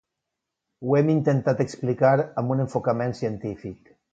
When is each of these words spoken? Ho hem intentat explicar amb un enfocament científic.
Ho 0.87 0.95
hem 0.99 1.11
intentat 1.15 1.61
explicar 1.65 2.17
amb 2.43 2.55
un 2.57 2.65
enfocament 2.67 3.17
científic. 3.21 3.97